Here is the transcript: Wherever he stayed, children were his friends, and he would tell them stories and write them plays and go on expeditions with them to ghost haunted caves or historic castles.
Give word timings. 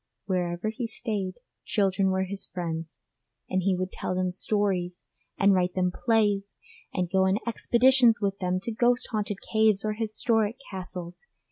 Wherever 0.25 0.69
he 0.69 0.87
stayed, 0.87 1.35
children 1.63 2.09
were 2.09 2.23
his 2.23 2.47
friends, 2.47 3.01
and 3.47 3.61
he 3.61 3.75
would 3.75 3.91
tell 3.91 4.15
them 4.15 4.31
stories 4.31 5.03
and 5.37 5.53
write 5.53 5.75
them 5.75 5.91
plays 5.91 6.53
and 6.91 7.07
go 7.07 7.27
on 7.27 7.37
expeditions 7.45 8.19
with 8.19 8.39
them 8.39 8.59
to 8.61 8.71
ghost 8.71 9.09
haunted 9.11 9.37
caves 9.53 9.85
or 9.85 9.93
historic 9.93 10.55
castles. 10.71 11.21